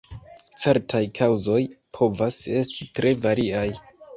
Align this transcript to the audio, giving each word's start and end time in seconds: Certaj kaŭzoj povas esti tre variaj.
Certaj 0.63 1.01
kaŭzoj 1.19 1.59
povas 1.99 2.41
esti 2.63 2.89
tre 3.01 3.13
variaj. 3.29 3.69